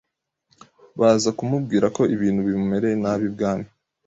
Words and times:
baza 0.99 1.29
kumubwira 1.37 1.85
ko 1.95 2.01
ibintu 2.15 2.39
bimumereye 2.47 2.95
nabi 3.03 3.25
ibwami. 3.29 3.67